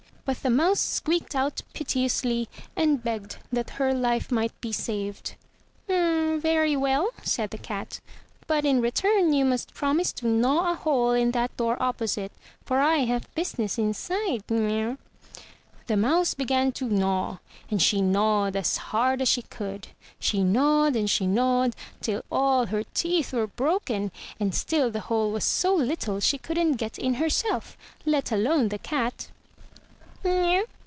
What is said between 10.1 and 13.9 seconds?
to gnaw a hole in that door opposite, for I have business